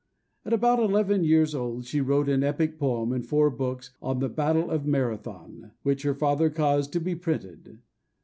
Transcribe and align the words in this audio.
At 0.45 0.51
about 0.51 0.79
eleven 0.79 1.23
years 1.23 1.53
old 1.53 1.85
she 1.85 2.01
wrote 2.01 2.27
an 2.27 2.41
epic 2.41 2.79
poem 2.79 3.13
in 3.13 3.21
four 3.21 3.51
books 3.51 3.91
on 4.01 4.17
The 4.17 4.29
Battle 4.29 4.71
of 4.71 4.83
Marathon, 4.87 5.73
which 5.83 6.01
her 6.01 6.15
father 6.15 6.49
caused 6.49 6.91
to 6.93 6.99
be 6.99 7.13
printed. 7.13 7.77